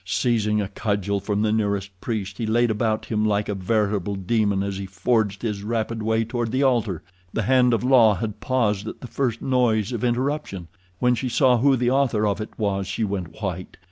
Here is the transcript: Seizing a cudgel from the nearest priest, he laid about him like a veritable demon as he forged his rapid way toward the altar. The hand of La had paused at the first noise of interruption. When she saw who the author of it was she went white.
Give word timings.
Seizing 0.03 0.59
a 0.59 0.67
cudgel 0.67 1.19
from 1.19 1.43
the 1.43 1.51
nearest 1.51 1.91
priest, 2.01 2.39
he 2.39 2.47
laid 2.47 2.71
about 2.71 3.05
him 3.05 3.23
like 3.23 3.47
a 3.47 3.53
veritable 3.53 4.15
demon 4.15 4.63
as 4.63 4.79
he 4.79 4.87
forged 4.87 5.43
his 5.43 5.61
rapid 5.61 6.01
way 6.01 6.23
toward 6.23 6.49
the 6.51 6.63
altar. 6.63 7.03
The 7.33 7.43
hand 7.43 7.71
of 7.71 7.83
La 7.83 8.15
had 8.15 8.39
paused 8.39 8.87
at 8.87 9.01
the 9.01 9.05
first 9.07 9.43
noise 9.43 9.91
of 9.91 10.03
interruption. 10.03 10.69
When 10.97 11.13
she 11.13 11.29
saw 11.29 11.59
who 11.59 11.75
the 11.75 11.91
author 11.91 12.25
of 12.25 12.41
it 12.41 12.49
was 12.57 12.87
she 12.87 13.03
went 13.03 13.43
white. 13.43 13.77